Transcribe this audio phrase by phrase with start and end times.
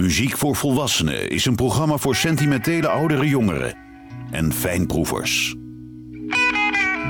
[0.00, 3.74] Muziek voor Volwassenen is een programma voor sentimentele oudere jongeren
[4.30, 5.54] en fijnproevers.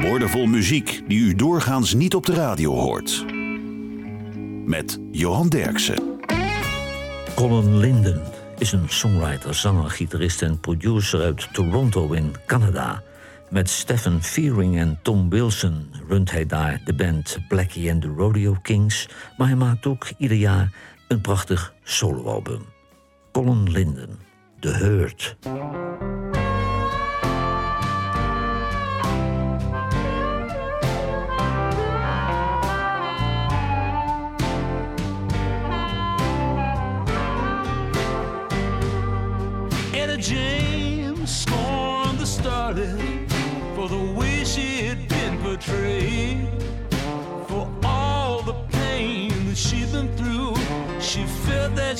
[0.00, 3.24] Woordenvol muziek die u doorgaans niet op de radio hoort.
[4.64, 6.20] Met Johan Derksen.
[7.34, 8.22] Colin Linden
[8.58, 13.02] is een songwriter, zanger, gitarist en producer uit Toronto in Canada.
[13.50, 18.56] Met Stephen Fearing en Tom Wilson runt hij daar de band Blackie and the Rodeo
[18.62, 19.08] Kings.
[19.36, 20.72] Maar hij maakt ook ieder jaar
[21.08, 22.69] een prachtig soloalbum.
[23.40, 24.18] Colin Linden,
[24.60, 26.19] The Hurt.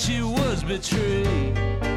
[0.00, 1.89] she was betrayed.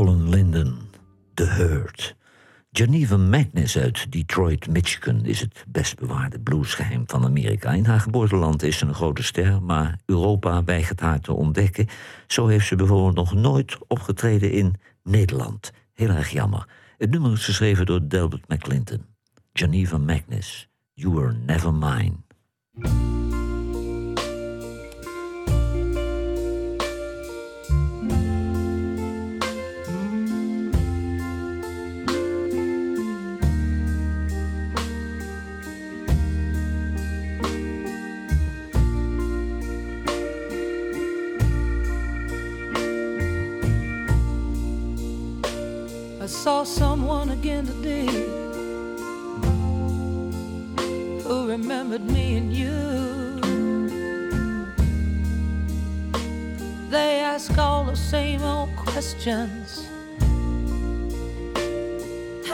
[0.00, 0.78] Colin Linden,
[1.34, 2.16] The Hurt.
[2.72, 7.70] Geneva Magnus uit Detroit, Michigan is het best bewaarde bluesgeheim van Amerika.
[7.70, 11.86] In haar geboorteland is ze een grote ster, maar Europa weigert haar te ontdekken.
[12.26, 15.72] Zo heeft ze bijvoorbeeld nog nooit opgetreden in Nederland.
[15.94, 16.68] Heel erg jammer.
[16.98, 19.04] Het nummer is geschreven door Delbert McClinton.
[19.52, 22.12] Geneva Magnus, You Were Never Mine.
[47.60, 48.06] Again today
[51.22, 53.40] who remembered me and you.
[56.90, 59.86] They ask all the same old questions.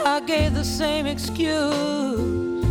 [0.05, 2.65] I gave the same excuse.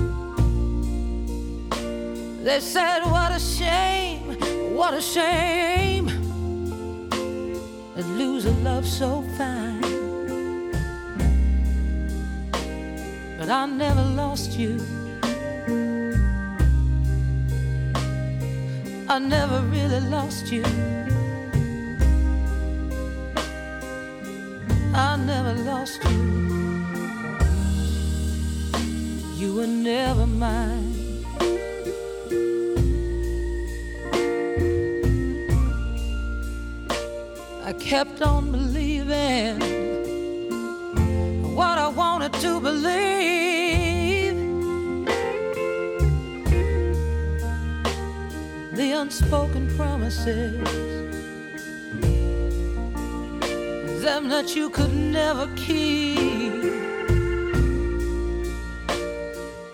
[2.44, 4.22] They said, What a shame,
[4.74, 6.08] what a shame
[7.96, 9.65] to lose a love so fine.
[13.48, 14.80] I never lost you.
[19.08, 20.64] I never really lost you.
[24.92, 26.10] I never lost you.
[29.36, 31.24] You were never mine.
[37.62, 39.75] I kept on believing
[42.46, 44.36] to believe.
[48.80, 50.52] The unspoken promises,
[54.04, 56.62] them that you could never keep.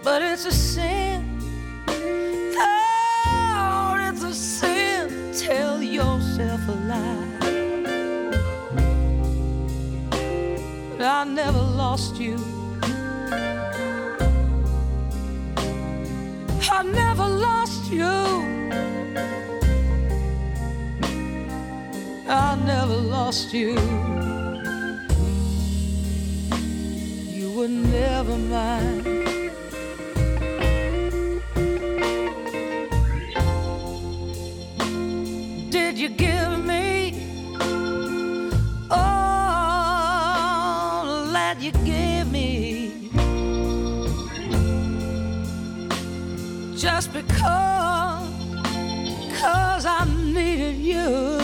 [0.03, 1.19] But it's a sin.
[2.57, 5.33] Oh, it's a sin.
[5.47, 7.29] Tell yourself a lie.
[11.01, 12.52] I never lost you.
[22.75, 23.71] Never lost you.
[27.37, 29.03] You were never mine.
[35.71, 36.93] Did you give me?
[38.95, 39.33] all
[41.37, 43.11] that you gave me
[46.85, 48.29] just because
[49.41, 50.05] cause I
[50.37, 51.42] needed you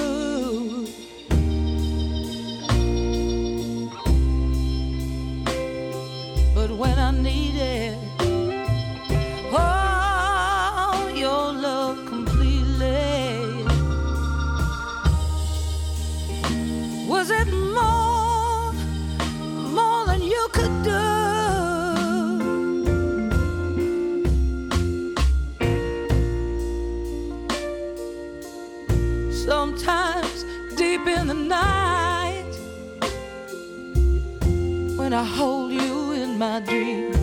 [35.37, 37.17] hold you in my dreams,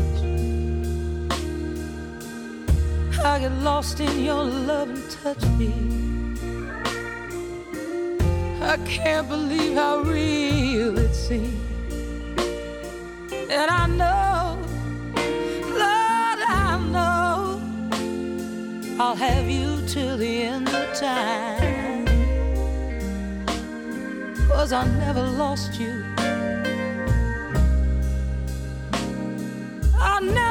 [3.23, 5.73] I get lost in your love and touch me.
[8.61, 11.61] I can't believe how real it seems.
[13.49, 14.57] And I know,
[15.81, 17.61] Lord, I know
[18.99, 22.05] I'll have you till the end of time.
[24.47, 26.04] Cause I never lost you.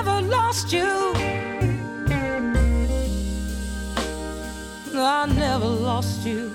[0.05, 1.13] Never lost you.
[4.97, 6.53] I never lost you.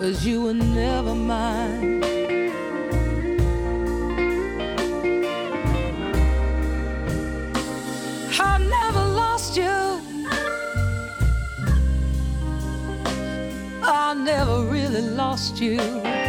[0.00, 2.02] Cause you were never mine.
[8.40, 10.00] I never lost you.
[13.82, 16.21] I never really lost you.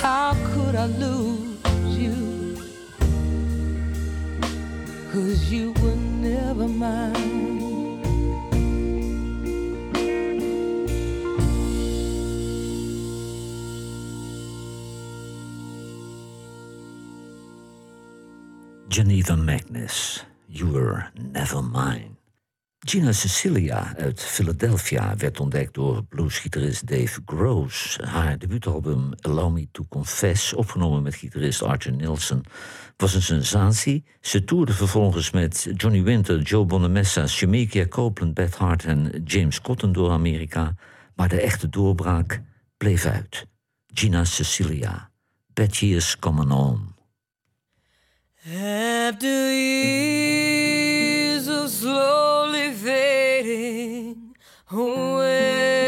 [0.00, 2.56] How could I lose you?
[5.12, 7.60] Cause you were never mine.
[18.88, 22.19] Janiva Magness, you were never mine.
[22.86, 27.98] Gina Cecilia uit Philadelphia werd ontdekt door bluesgitarist Dave Gross.
[28.02, 32.44] Haar debuutalbum Allow Me to Confess, opgenomen met gitarist Archer Nilsson,
[32.96, 34.04] was een sensatie.
[34.20, 39.92] Ze toerde vervolgens met Johnny Winter, Joe Bonamessa, Shemekia Copeland, Beth Hart en James Cotton
[39.92, 40.74] door Amerika.
[41.14, 42.42] Maar de echte doorbraak
[42.76, 43.46] bleef uit.
[43.86, 45.10] Gina Cecilia,
[45.54, 46.94] Bad Years Coming On.
[48.44, 52.39] After years of fading
[54.72, 55.80] away,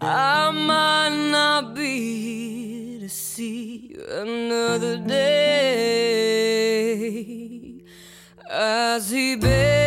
[0.00, 5.94] I might not be to see another day.
[8.54, 9.83] as he Betty's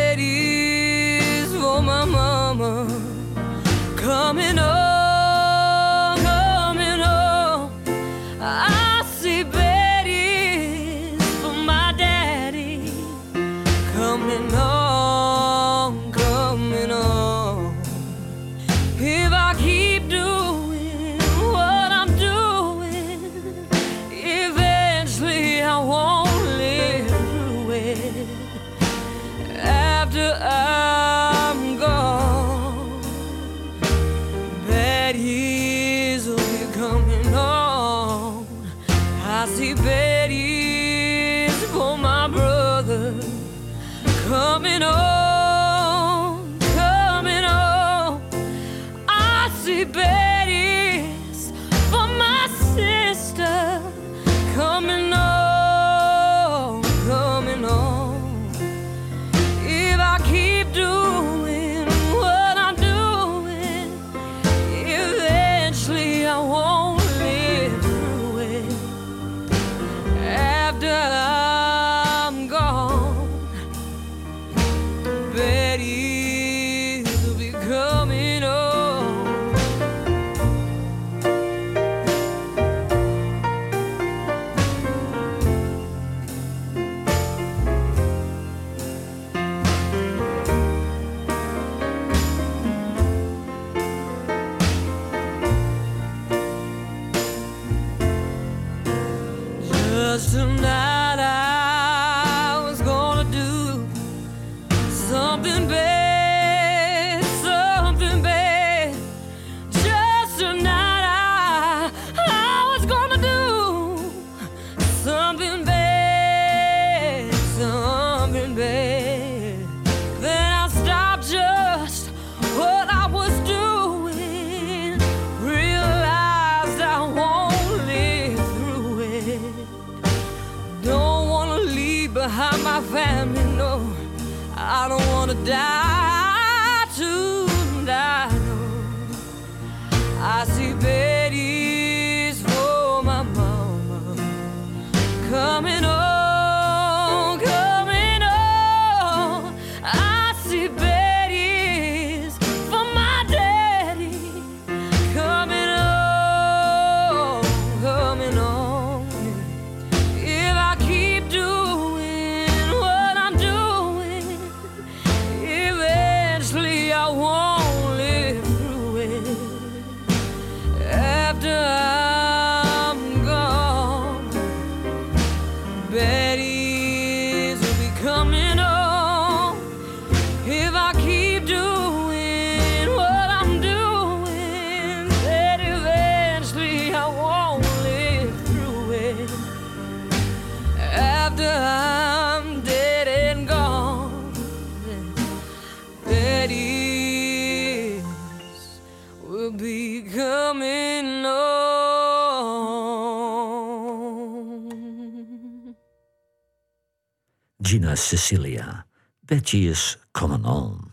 [207.68, 208.86] Gina Cecilia,
[209.20, 210.92] Bad Years Coming On.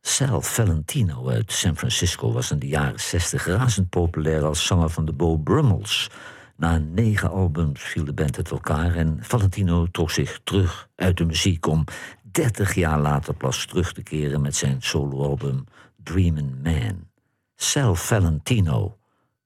[0.00, 5.04] Sal Valentino uit San Francisco was in de jaren 60 razend populair als zanger van
[5.04, 6.10] de Bo Brummels.
[6.56, 11.24] Na negen albums viel de band uit elkaar en Valentino trok zich terug uit de
[11.24, 11.84] muziek om
[12.22, 15.64] 30 jaar later pas terug te keren met zijn soloalbum
[16.02, 17.08] Dreamin' Man.
[17.54, 18.98] Sal Valentino,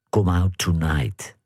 [0.09, 1.39] Come Out Tonight.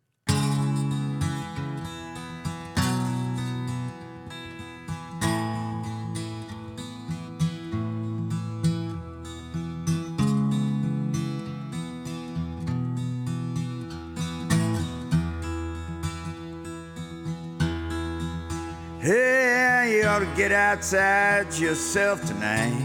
[20.49, 22.77] Get outside yourself tonight.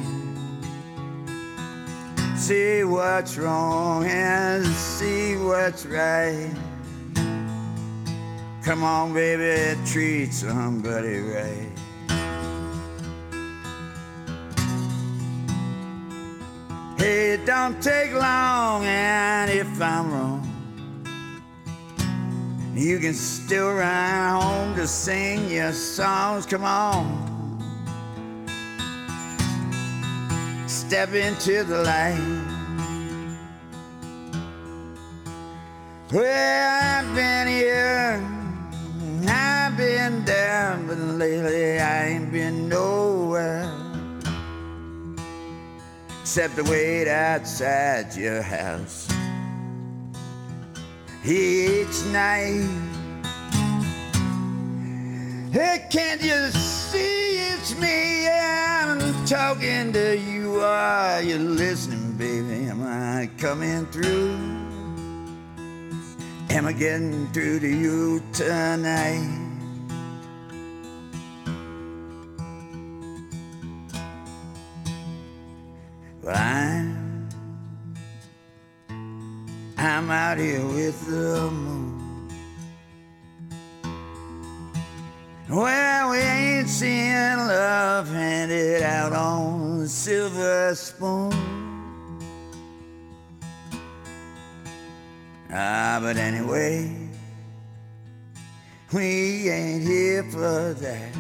[2.38, 6.50] See what's wrong and see what's right.
[8.64, 11.72] Come on, baby, treat somebody right.
[16.98, 20.46] Hey, it don't take long, and if I'm wrong,
[22.74, 26.46] you can still run home to sing your songs.
[26.46, 27.29] Come on.
[30.90, 32.18] Step into the light.
[36.12, 38.20] Well, I've been here,
[39.28, 43.72] I've been down, but lately I ain't been nowhere
[46.22, 49.08] except to wait outside your house
[51.24, 52.68] each night.
[55.52, 58.28] Hey, can't you see it's me?
[58.28, 60.60] I'm talking to you.
[60.60, 62.68] Are you listening, baby?
[62.68, 64.32] Am I coming through?
[66.50, 69.30] Am I getting through to you tonight?
[76.24, 77.30] Well, I'm,
[79.78, 81.99] I'm out here with the moon.
[85.50, 91.34] Well, we ain't seeing love handed out on a silver spoon.
[95.52, 96.96] Ah, but anyway,
[98.94, 101.16] we ain't here for that.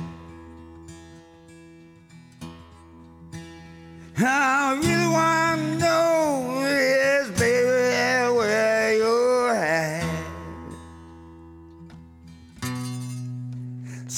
[4.15, 7.59] I really want to know is, baby,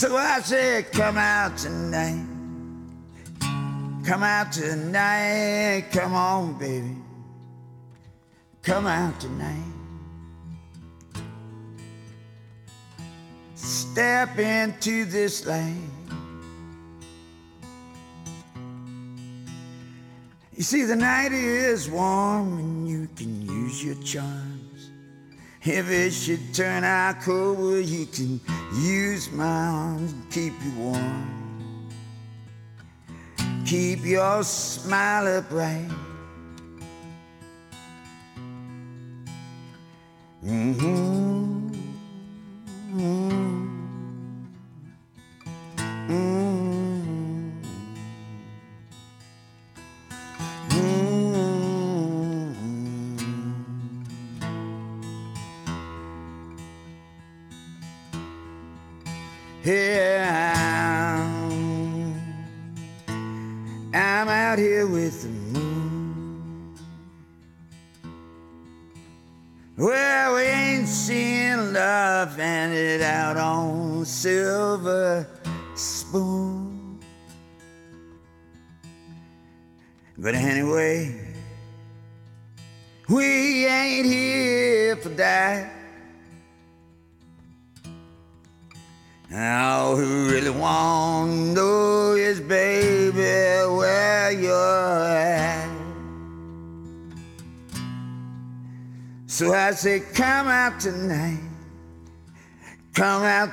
[0.01, 2.25] So I said, come out tonight.
[4.03, 5.89] Come out tonight.
[5.91, 6.95] Come on, baby.
[8.63, 9.61] Come out tonight.
[13.53, 15.91] Step into this lane.
[20.55, 24.60] You see, the night is warm and you can use your charms.
[25.63, 28.41] If it should turn out cold, well, you can
[28.73, 31.87] use my arms and keep you warm.
[33.63, 35.87] Keep your smile upright.
[40.43, 41.20] Mm-hmm.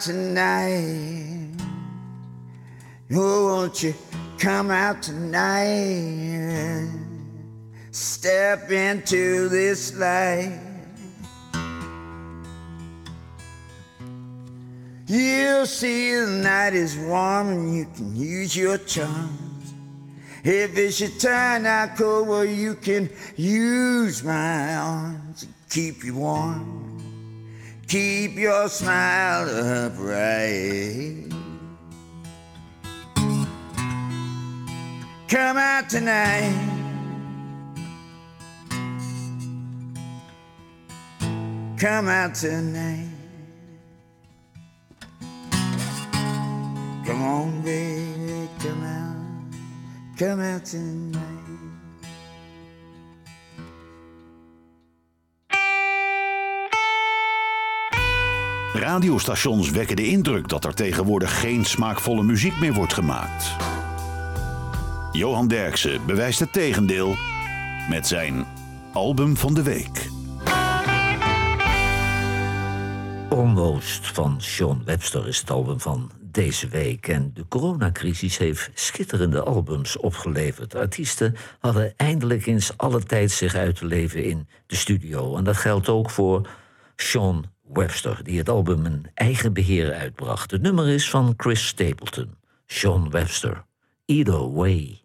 [0.08, 1.50] Tonight.
[3.12, 3.92] Oh, won't you
[4.38, 6.88] come out tonight?
[7.90, 10.60] Step into this light.
[15.06, 19.74] You'll see the night is warm and you can use your charms.
[20.42, 26.14] If it should turn out cold, well, you can use my arms to keep you
[26.14, 27.17] warm.
[27.88, 31.32] Keep your smile upright.
[35.26, 36.52] Come out tonight.
[41.78, 43.08] Come out tonight.
[47.06, 50.18] Come on, baby, come out.
[50.18, 51.47] Come out tonight.
[58.78, 63.56] Radiostations wekken de indruk dat er tegenwoordig geen smaakvolle muziek meer wordt gemaakt.
[65.12, 67.16] Johan Derksen bewijst het tegendeel
[67.88, 68.46] met zijn
[68.92, 70.08] album van de week.
[73.28, 77.08] Almost van Sean Webster is het album van deze week.
[77.08, 80.74] En de coronacrisis heeft schitterende albums opgeleverd.
[80.74, 85.36] Artiesten hadden eindelijk eens alle tijd zich uit te leven in de studio.
[85.36, 86.48] En dat geldt ook voor
[86.96, 90.50] Sean Webster, die het album in eigen beheer uitbracht.
[90.50, 92.36] Het nummer is van Chris Stapleton.
[92.66, 93.64] Sean Webster.
[94.04, 95.00] Either way.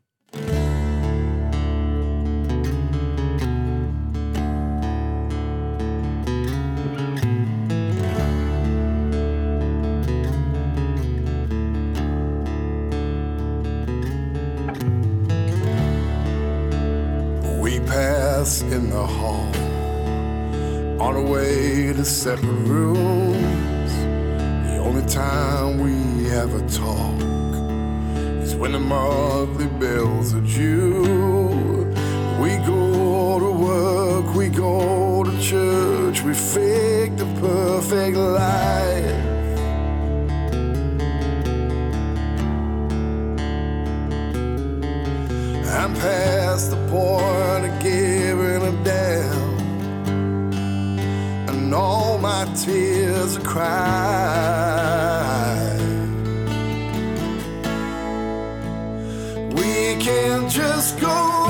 [22.23, 23.93] To separate rooms.
[24.67, 27.19] The only time we ever talk
[28.41, 31.85] is when the monthly bills are due.
[32.41, 39.33] We go to work, we go to church, we fake the perfect life.
[45.65, 47.65] I'm past the point
[52.55, 54.13] tears are cried.
[59.53, 61.42] We can't just go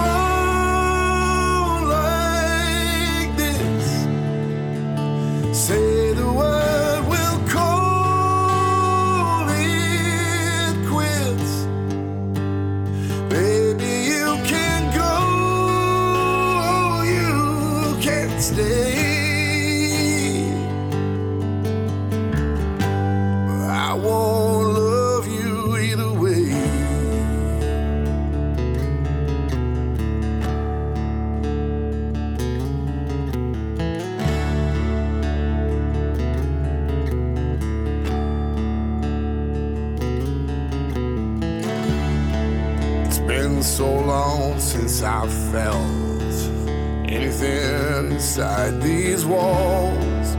[45.03, 46.33] I felt
[47.11, 50.35] anything inside these walls.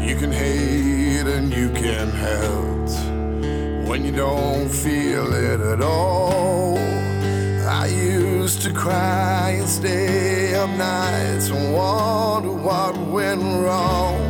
[0.00, 6.78] You can hate and you can hurt when you don't feel it at all.
[7.68, 14.25] I used to cry and stay up nights and wonder what went wrong.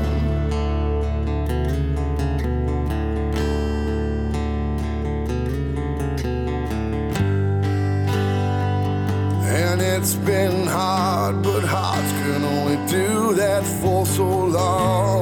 [9.96, 15.15] It's been hard, but hearts can only do that for so long.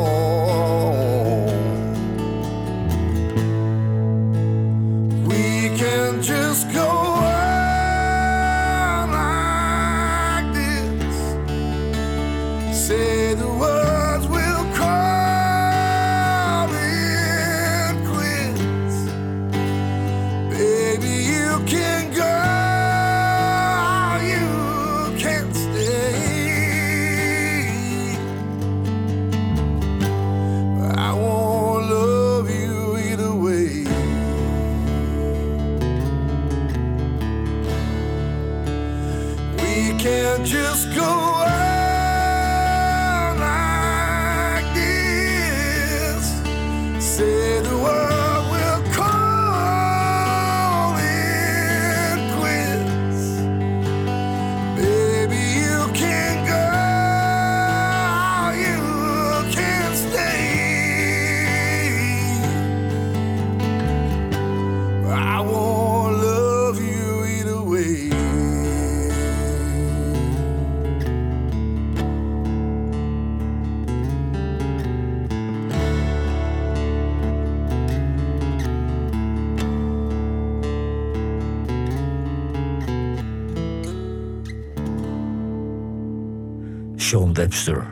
[87.35, 87.87] Webster,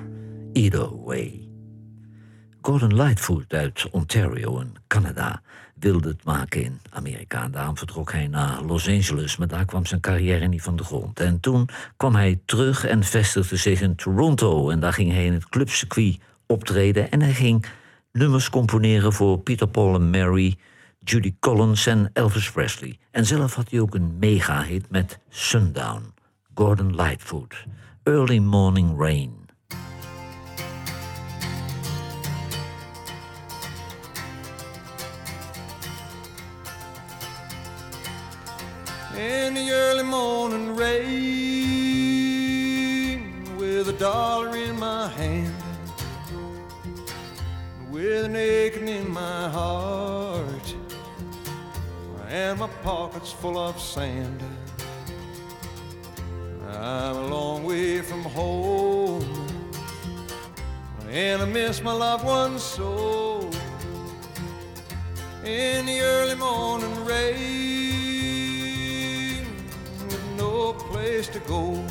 [0.52, 1.48] Either Way.
[2.61, 5.42] Gordon Lightfoot uit Ontario in Canada
[5.74, 7.48] wilde het maken in Amerika.
[7.48, 11.20] Daarom vertrok hij naar Los Angeles, maar daar kwam zijn carrière niet van de grond.
[11.20, 14.70] En toen kwam hij terug en vestigde zich in Toronto.
[14.70, 17.11] En daar ging hij in het clubcircuit optreden.
[17.11, 17.66] En hij ging
[18.12, 20.57] nummers componeren voor Peter Paul en Mary,
[20.98, 22.98] Judy Collins en Elvis Presley.
[23.11, 26.14] En zelf had hij ook een mega-hit met Sundown,
[26.55, 27.64] Gordon Lightfoot,
[28.05, 29.47] Early Morning Rain.
[39.17, 41.12] in the early morning rain
[43.57, 45.55] with a dollar in my hand
[47.88, 50.75] with an aching in my heart
[52.27, 54.43] and my pockets full of sand.
[56.74, 59.24] I'm a long way from home,
[61.08, 63.50] and I miss my loved ones so.
[65.44, 67.42] In the early morning rain,
[70.06, 71.85] with no place to go.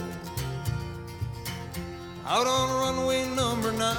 [2.26, 3.92] Out on runway number nine,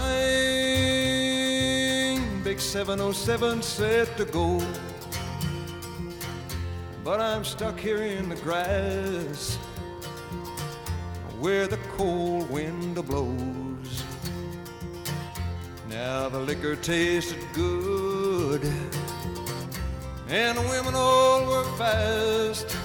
[2.42, 4.60] big 707 set to go.
[7.04, 9.58] But I'm stuck here in the grass
[11.42, 14.04] where the cold wind blows.
[15.88, 18.62] Now the liquor tasted good,
[20.28, 22.76] and the women all were fast.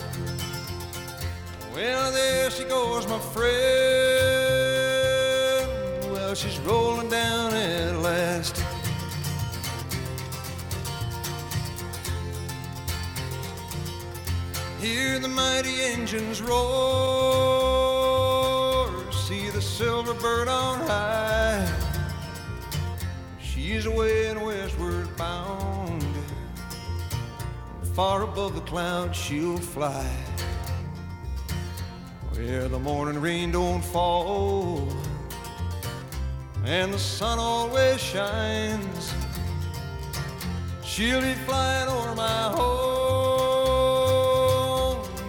[1.75, 3.53] Well, there she goes, my friend.
[6.11, 8.57] Well, she's rolling down at last.
[14.81, 17.66] Hear the mighty engines roar,
[19.77, 21.63] silver bird on high.
[23.39, 26.03] She's away and westward bound,
[27.93, 30.09] far above the clouds she'll fly.
[32.31, 34.91] Where the morning rain don't fall,
[36.65, 39.13] and the sun always shines.
[40.83, 42.97] She'll be flying over my home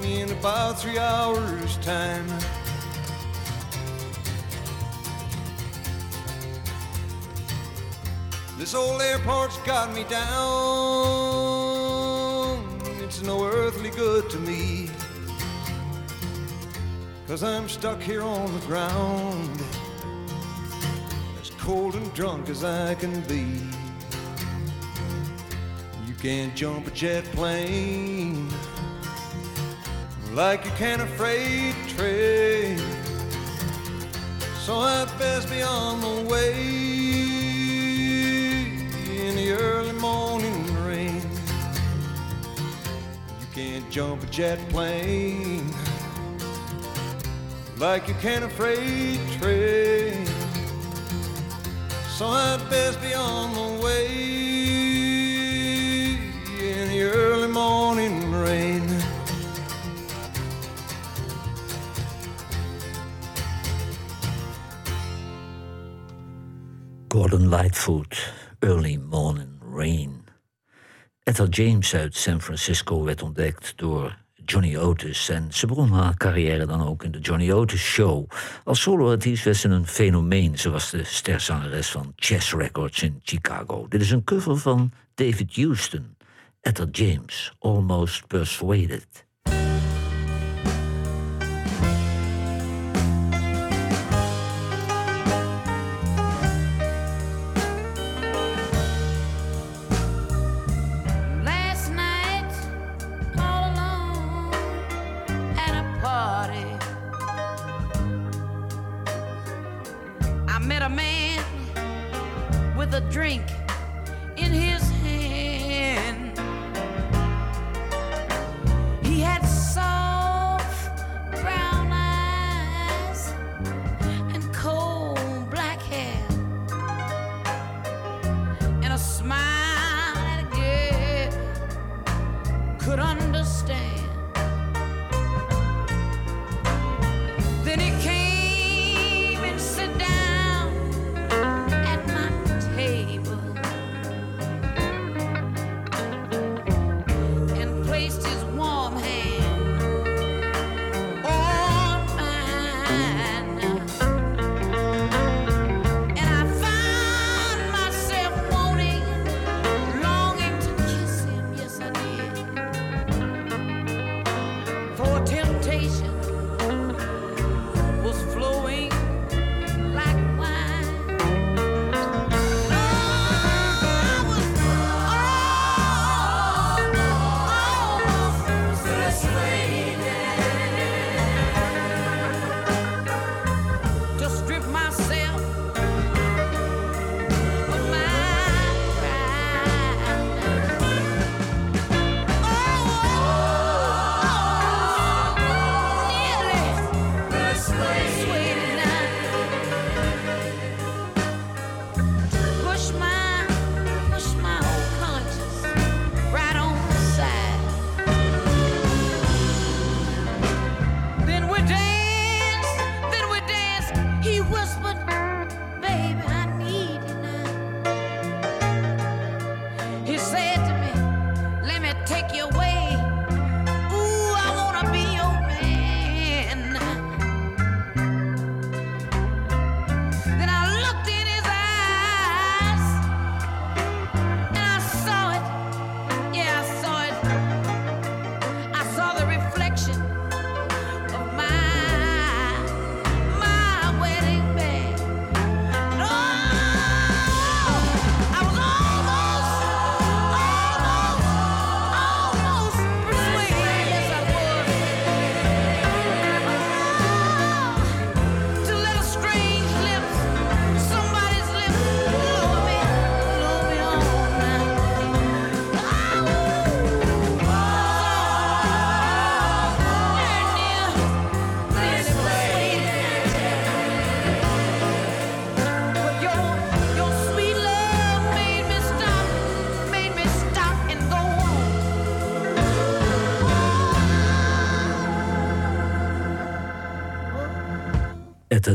[0.02, 2.24] in about three hours' time.
[8.58, 10.28] This old airport's got me down.
[13.04, 14.90] It's no earthly good to me.
[17.28, 19.62] Cause I'm stuck here on the ground,
[21.40, 23.46] as cold and drunk as I can be.
[26.08, 28.48] You can't jump a jet plane
[30.32, 32.76] like you can a freight train.
[34.64, 37.17] So I'd best be on the way
[43.90, 45.72] jump a jet plane
[47.78, 50.26] like you can a freight train.
[52.16, 54.06] So I'd best be on the way
[56.60, 58.82] in the early morning rain.
[67.08, 68.18] Gordon Lightfoot,
[68.62, 69.17] Early Morning.
[71.28, 75.28] Etta James uit San Francisco werd ontdekt door Johnny Otis.
[75.28, 78.30] En ze begon haar carrière dan ook in de Johnny Otis Show.
[78.64, 80.58] Als soloartiest werd ze een fenomeen.
[80.58, 83.86] Ze was de sterzangeres van Chess Records in Chicago.
[83.88, 86.16] Dit is een cover van David Houston.
[86.60, 89.27] Etta James, Almost Persuaded.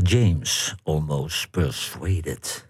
[0.01, 2.67] James, Almost Persuaded.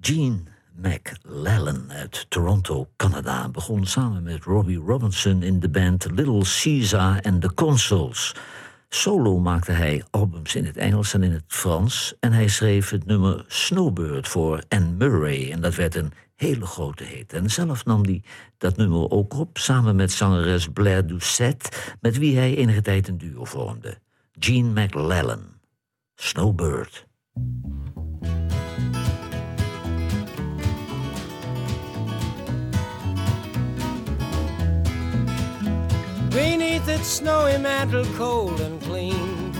[0.00, 0.42] Gene
[0.74, 7.40] McLellan uit Toronto, Canada, begon samen met Robbie Robinson in de band Little Caesar and
[7.40, 8.34] the Consuls.
[8.88, 13.06] Solo maakte hij albums in het Engels en in het Frans en hij schreef het
[13.06, 17.32] nummer Snowbird voor Anne Murray en dat werd een hele grote hit.
[17.32, 18.22] En zelf nam hij
[18.58, 23.18] dat nummer ook op samen met zangeres Blair Doucette, met wie hij enige tijd een
[23.18, 23.98] duo vormde.
[24.38, 25.59] Gene McLellan.
[26.22, 26.90] Snowbird.
[36.28, 39.52] Beneath its snowy mantle, cold and clean,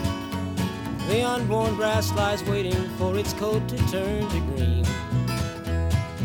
[1.08, 4.84] the unborn grass lies waiting for its coat to turn to green.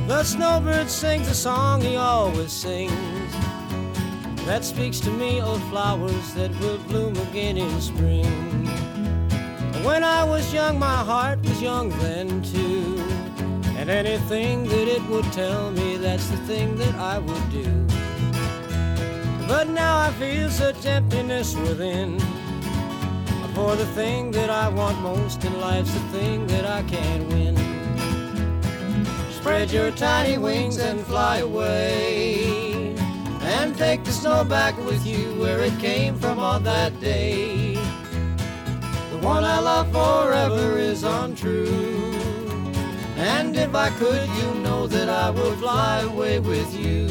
[0.06, 3.32] The snowbird sings a song he always sings
[4.46, 8.55] that speaks to me of flowers that will bloom again in spring.
[9.86, 12.98] When I was young, my heart was young then too.
[13.78, 17.70] And anything that it would tell me, that's the thing that I would do.
[19.48, 22.20] But now I feel such emptiness within.
[23.54, 27.56] For the thing that I want most in life's the thing that I can't win.
[29.34, 32.96] Spread your tiny wings and fly away.
[33.56, 37.75] And take the snow back with you where it came from on that day
[39.26, 42.14] one I love forever is untrue.
[43.18, 47.08] And if I could, you know that I would fly away with you.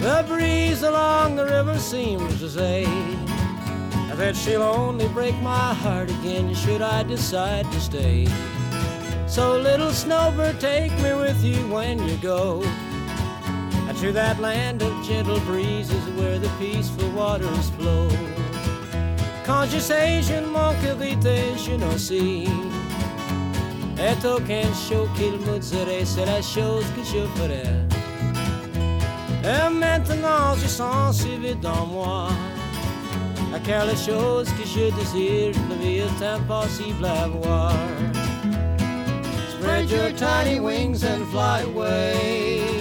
[0.00, 2.86] The breeze along the river seems to say
[4.16, 8.26] that she'll only break my heart again should I decide to stay.
[9.28, 12.64] So, little snowbird, take me with you when you go
[14.00, 18.08] to that land of gentle breezes where the peaceful waters flow.
[19.70, 20.40] Je sais, je
[21.76, 22.46] n'en sais.
[23.98, 27.74] Et aucun show qu'il me dirait, c'est la chose que je ferais.
[29.42, 32.28] Et maintenant, je sens si vite dans moi.
[33.64, 37.72] Car les choses que je désire, la vie est impossible à voir.
[39.50, 42.77] Spread your tiny wings and fly away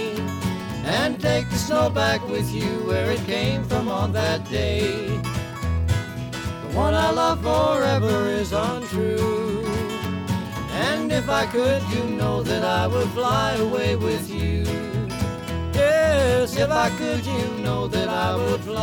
[0.87, 5.07] and take the snow back with you where it came from on that day.
[5.07, 9.65] The one I love forever is untrue.
[10.71, 14.63] And if I could, you know that I would fly away with you.
[15.73, 18.77] Yes, if I could, you know that I would fly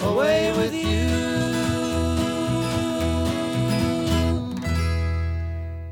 [0.00, 0.88] away with you.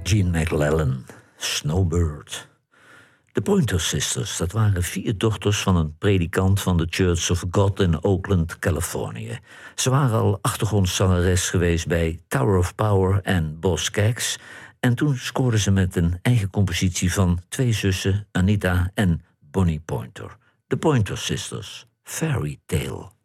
[0.02, 1.04] Gene MacLellan,
[1.38, 2.30] Snowbird.
[3.36, 7.80] De Pointer Sisters, dat waren vier dochters van een predikant van de Church of God
[7.80, 9.38] in Oakland, Californië.
[9.74, 14.38] Ze waren al achtergrondzangeres geweest bij Tower of Power en Boss Cags.
[14.80, 20.36] En toen scoorden ze met een eigen compositie van twee zussen, Anita en Bonnie Pointer.
[20.66, 23.15] De Pointer Sisters, Fairy Tale.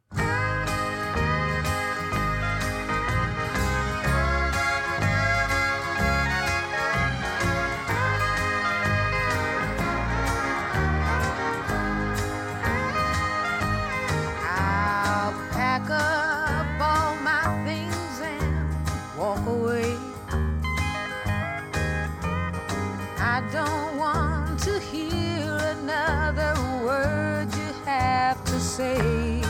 [23.51, 26.53] don't want to hear another
[26.85, 29.41] word you have to say.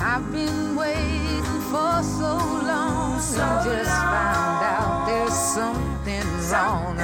[0.00, 4.12] I've been waiting for so long, so I just long.
[4.16, 6.96] found out there's something, something wrong.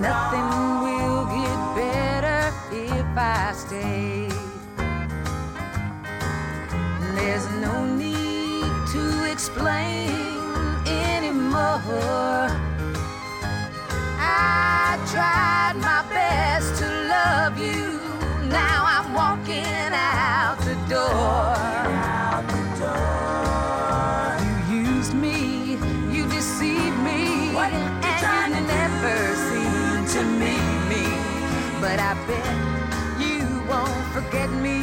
[0.00, 0.82] Nothing wrong.
[0.84, 4.28] will get better if I stay.
[7.14, 10.32] There's no need to explain
[10.86, 12.41] anymore.
[14.44, 18.00] I tried my best to love you.
[18.48, 21.56] Now I'm walking out the door.
[24.70, 25.78] You used me,
[26.14, 29.16] you deceived me, and you never
[29.48, 31.06] seemed to meet me.
[31.80, 32.54] But I bet
[33.20, 33.38] you
[33.70, 34.81] won't forget me.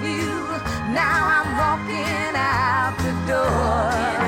[0.00, 0.32] you.
[0.94, 4.21] Now I'm walking out the door.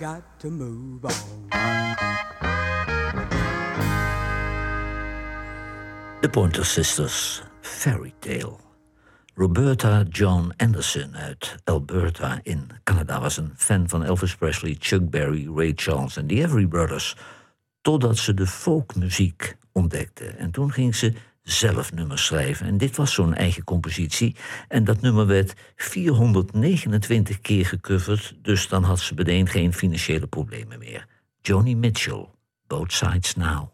[0.00, 1.46] got to move on.
[6.20, 8.56] De Pointer Sisters, Fairy Tale.
[9.34, 15.48] Roberta John Anderson uit Alberta in Canada was een fan van Elvis Presley, Chuck Berry,
[15.54, 17.16] Ray Charles en de Every Brothers.
[17.80, 20.24] Totdat ze de folkmuziek ontdekte.
[20.24, 21.12] En toen ging ze
[21.42, 22.66] zelf nummers schrijven.
[22.66, 24.36] En dit was zo'n eigen compositie.
[24.68, 30.78] En dat nummer werd 429 keer gecoverd, dus dan had ze meteen geen financiële problemen
[30.78, 31.06] meer.
[31.42, 32.26] Johnny Mitchell,
[32.66, 33.68] Both Sides Now.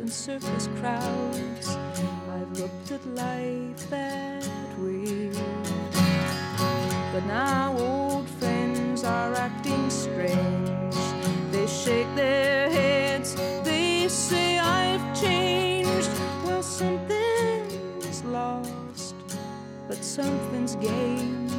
[0.00, 1.76] And circus crowds.
[2.32, 4.48] I've looked at life that
[4.78, 5.30] way.
[7.12, 10.96] But now old friends are acting strange.
[11.52, 16.10] They shake their heads, they say I've changed.
[16.46, 19.14] Well, something's lost,
[19.86, 21.50] but something's gained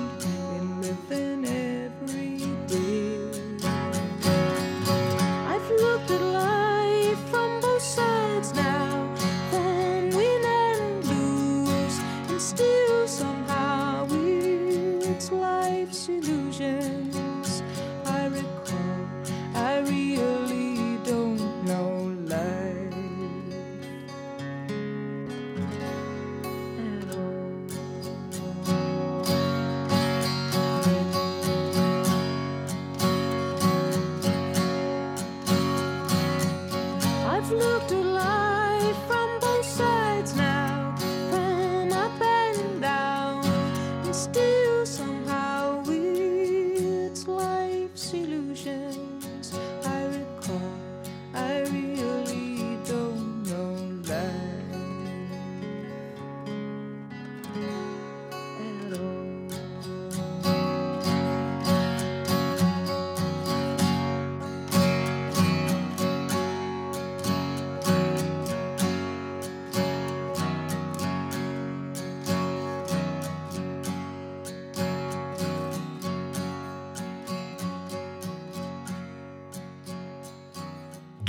[0.56, 2.81] in living every day.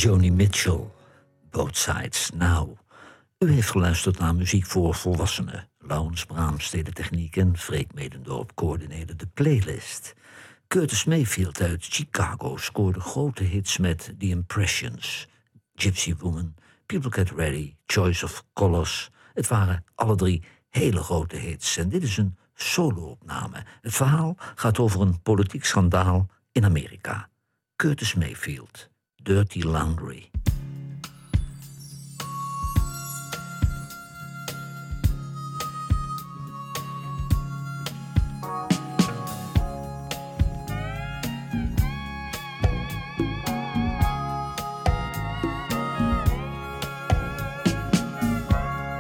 [0.03, 0.91] Joni Mitchell,
[1.51, 2.79] Both Sides Now.
[3.39, 5.69] U heeft geluisterd naar muziek voor volwassenen.
[5.79, 10.15] Laurens Brahms deed de techniek en Freek Medendorp coördineerde de playlist.
[10.69, 15.29] Curtis Mayfield uit Chicago scoorde grote hits met The Impressions,
[15.75, 16.55] Gypsy Woman,
[16.87, 19.11] People Get Ready, Choice of Colors.
[19.35, 23.65] Het waren alle drie hele grote hits en dit is een solo-opname.
[23.81, 27.29] Het verhaal gaat over een politiek schandaal in Amerika.
[27.77, 28.91] Curtis Mayfield,
[29.25, 30.31] Dirty Laundry.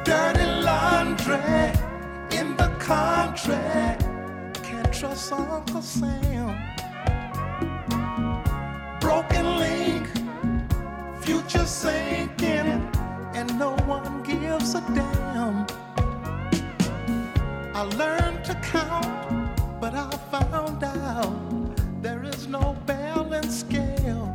[0.05, 1.35] Dirty laundry
[2.31, 3.57] in the country.
[4.63, 6.82] Can't trust Uncle Sam.
[11.23, 12.91] Future sinking,
[13.35, 15.67] and no one gives a damn.
[17.75, 24.29] I learned to count, but I found out there is no balance scale.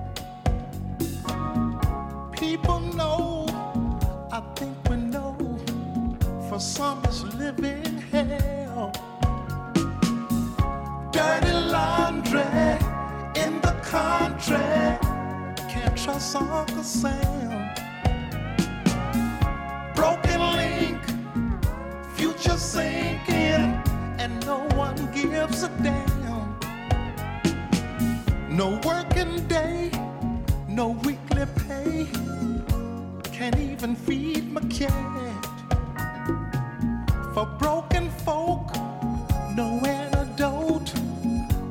[2.31, 3.45] People know,
[4.31, 5.35] I think we know,
[6.49, 8.91] for some it's living hell.
[11.11, 12.41] Dirty laundry
[13.43, 14.86] in the country,
[16.07, 16.83] can't trust Uncle
[19.93, 21.01] Broken link,
[22.15, 23.81] future sinking,
[24.17, 26.57] and no one gives a damn.
[28.49, 29.91] No working day,
[30.69, 32.07] no weekly pay,
[33.33, 35.45] can't even feed my cat.
[37.33, 38.73] For broken folk,
[39.55, 40.89] no antidote,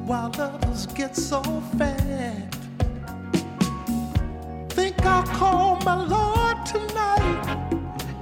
[0.04, 1.42] while others get so
[1.78, 2.05] fat.
[5.36, 7.44] Call my Lord tonight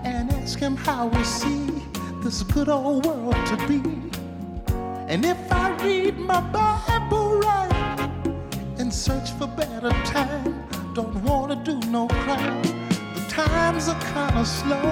[0.03, 1.67] and ask him how we see
[2.25, 3.81] this good old world to be.
[5.07, 8.11] And if I read my Bible right
[8.79, 10.55] and search for better time,
[10.95, 12.63] don't wanna do no crime.
[13.17, 14.91] The times are kinda slow.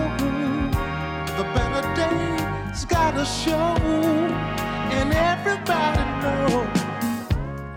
[1.38, 3.74] The better days gotta show,
[4.98, 6.66] and everybody know.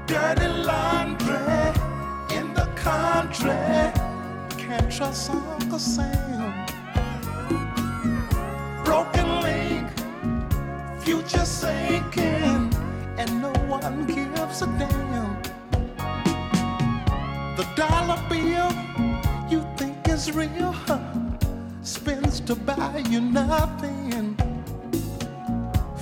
[0.06, 1.66] Dirty laundry
[2.38, 3.58] in the country,
[4.68, 6.66] can't trust Uncle Sam.
[8.84, 9.88] Broken link,
[11.02, 12.74] future sinking,
[13.20, 15.38] and no one gives a damn.
[17.56, 18.72] The dollar bill
[19.52, 21.00] you think is real, huh?
[21.84, 24.36] spends to buy you nothing.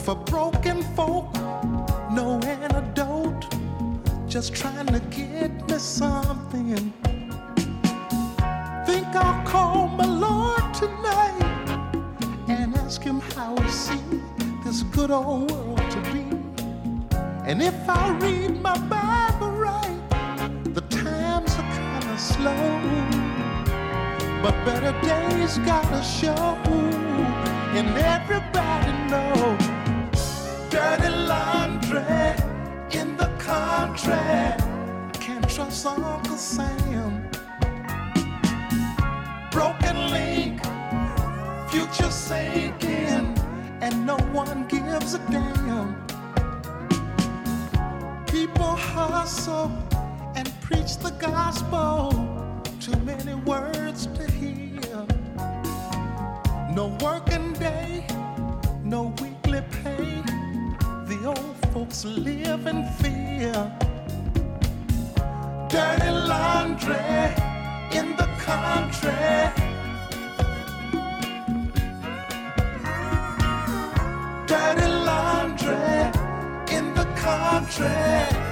[0.05, 1.33] For broken folk,
[2.11, 3.45] no antidote,
[4.27, 6.93] just trying to get me something.
[9.53, 11.43] Call my Lord tonight
[12.47, 14.01] and ask him how he see
[14.63, 16.25] this good old world to be.
[17.45, 20.01] And if I read my Bible right,
[20.73, 22.65] the times are kinda slow.
[24.41, 26.57] But better days gotta show,
[27.77, 29.55] and everybody know.
[30.71, 32.01] Dirty laundry
[32.99, 34.17] in the country,
[35.19, 37.22] can't trust Uncle Sam.
[39.63, 40.59] Broken link,
[41.69, 43.33] future sinking,
[43.79, 45.95] and no one gives a damn.
[48.25, 49.71] People hustle
[50.35, 52.11] and preach the gospel.
[52.81, 55.07] Too many words to hear.
[56.75, 58.05] No working day,
[58.83, 60.21] no weekly pay.
[61.07, 63.53] The old folks live in fear.
[65.69, 67.31] Dirty laundry
[67.97, 68.32] in the
[74.45, 75.75] Dirty laundry
[76.69, 78.42] in the country.